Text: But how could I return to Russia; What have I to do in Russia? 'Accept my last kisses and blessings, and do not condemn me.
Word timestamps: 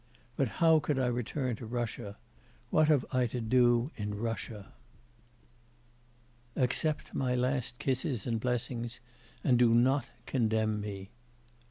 But 0.35 0.47
how 0.57 0.79
could 0.79 0.97
I 0.97 1.05
return 1.05 1.55
to 1.57 1.67
Russia; 1.67 2.17
What 2.71 2.87
have 2.87 3.05
I 3.13 3.27
to 3.27 3.39
do 3.39 3.91
in 3.95 4.15
Russia? 4.17 4.73
'Accept 6.55 7.13
my 7.13 7.35
last 7.35 7.77
kisses 7.77 8.25
and 8.25 8.39
blessings, 8.39 8.99
and 9.43 9.59
do 9.59 9.75
not 9.75 10.05
condemn 10.25 10.81
me. 10.81 11.11